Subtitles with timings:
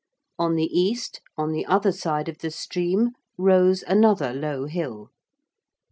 [0.39, 5.11] On the east on the other side of the stream rose another low hill.